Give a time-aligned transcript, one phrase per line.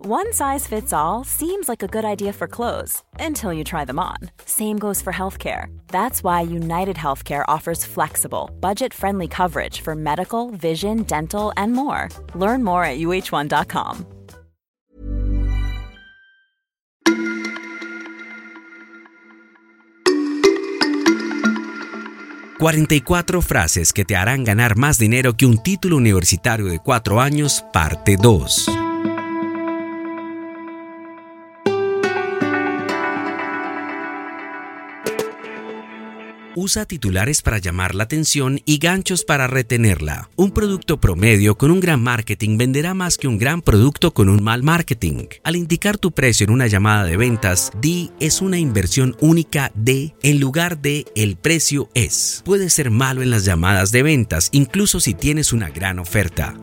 [0.00, 3.98] One size fits all seems like a good idea for clothes until you try them
[3.98, 4.30] on.
[4.44, 5.76] Same goes for healthcare.
[5.88, 12.10] That's why United Healthcare offers flexible, budget friendly coverage for medical, vision, dental, and more.
[12.36, 14.06] Learn more at uh1.com.
[22.60, 27.64] ...44 frases que te harán ganar más dinero que un título universitario de 4 años,
[27.72, 28.77] parte 2.
[36.60, 40.28] Usa titulares para llamar la atención y ganchos para retenerla.
[40.34, 44.42] Un producto promedio con un gran marketing venderá más que un gran producto con un
[44.42, 45.26] mal marketing.
[45.44, 50.16] Al indicar tu precio en una llamada de ventas, di es una inversión única de
[50.24, 52.42] en lugar de el precio es.
[52.44, 56.56] Puede ser malo en las llamadas de ventas, incluso si tienes una gran oferta.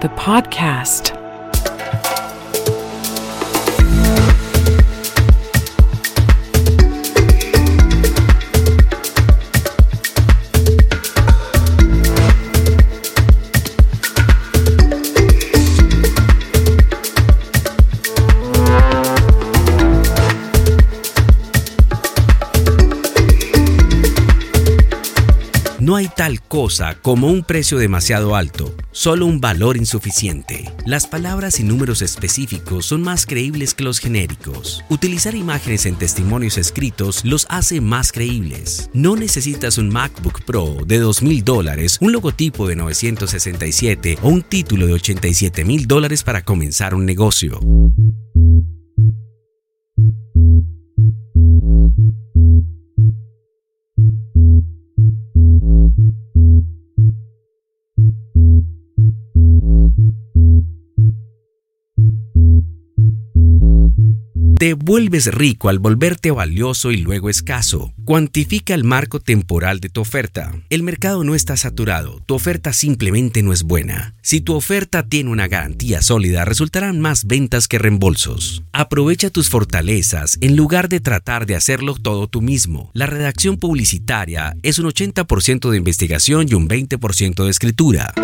[0.00, 1.15] The podcast.
[25.86, 30.68] No hay tal cosa como un precio demasiado alto, solo un valor insuficiente.
[30.84, 34.82] Las palabras y números específicos son más creíbles que los genéricos.
[34.88, 38.90] Utilizar imágenes en testimonios escritos los hace más creíbles.
[38.94, 44.88] No necesitas un MacBook Pro de 2.000 dólares, un logotipo de 967 o un título
[44.88, 47.60] de 87 mil dólares para comenzar un negocio.
[64.58, 67.92] Te vuelves rico al volverte valioso y luego escaso.
[68.06, 70.54] Cuantifica el marco temporal de tu oferta.
[70.70, 74.14] El mercado no está saturado, tu oferta simplemente no es buena.
[74.22, 78.62] Si tu oferta tiene una garantía sólida, resultarán más ventas que reembolsos.
[78.72, 82.90] Aprovecha tus fortalezas en lugar de tratar de hacerlo todo tú mismo.
[82.94, 88.14] La redacción publicitaria es un 80% de investigación y un 20% de escritura.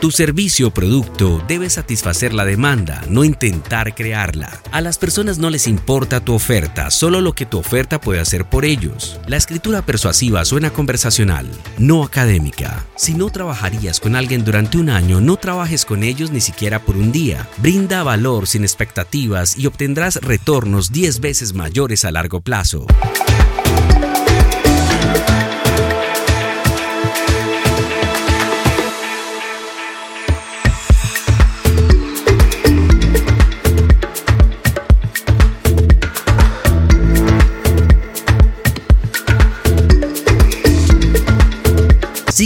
[0.00, 4.62] Tu servicio o producto debe satisfacer la demanda, no intentar crearla.
[4.70, 8.44] A las personas no les importa tu oferta, solo lo que tu oferta puede hacer
[8.44, 9.18] por ellos.
[9.26, 11.48] La escritura persuasiva suena conversacional,
[11.78, 12.86] no académica.
[12.94, 16.96] Si no trabajarías con alguien durante un año, no trabajes con ellos ni siquiera por
[16.96, 17.48] un día.
[17.56, 22.86] Brinda valor sin expectativas y obtendrás retornos 10 veces mayores a largo plazo.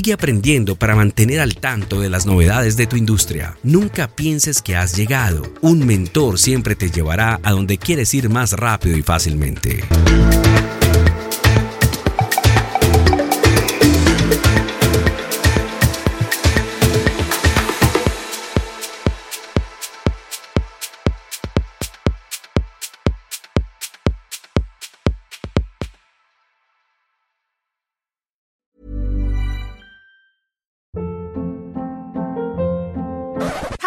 [0.03, 3.57] Sigue aprendiendo para mantener al tanto de las novedades de tu industria.
[3.63, 5.45] Nunca pienses que has llegado.
[5.61, 9.85] Un mentor siempre te llevará a donde quieres ir más rápido y fácilmente.